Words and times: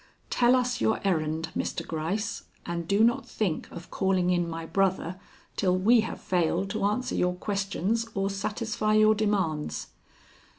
Tell 0.31 0.55
us 0.55 0.81
your 0.81 0.99
errand, 1.03 1.49
Mr. 1.55 1.85
Gryce, 1.87 2.45
and 2.65 2.87
do 2.87 3.03
not 3.03 3.27
think 3.29 3.69
of 3.69 3.91
calling 3.91 4.31
in 4.31 4.49
my 4.49 4.65
brother 4.65 5.19
till 5.55 5.77
we 5.77 5.99
have 5.99 6.19
failed 6.19 6.71
to 6.71 6.85
answer 6.85 7.13
your 7.13 7.35
questions 7.35 8.07
or 8.15 8.31
satisfy 8.31 8.95
your 8.95 9.13
demands." 9.13 9.89